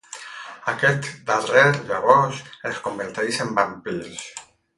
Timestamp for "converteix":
2.89-3.39